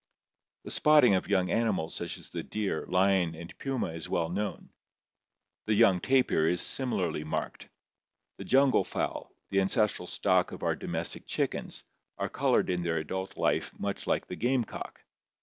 [0.63, 4.71] The spotting of young animals such as the deer, lion, and puma is well known.
[5.67, 7.69] The young tapir is similarly marked.
[8.39, 11.83] The jungle fowl, the ancestral stock of our domestic chickens,
[12.17, 15.03] are colored in their adult life much like the game cock.